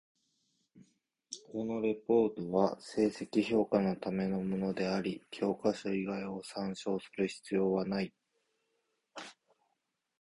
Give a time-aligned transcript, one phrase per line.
[1.51, 8.11] このレポートは成績評価のためのものであり、教科書以外を参照する必要なない。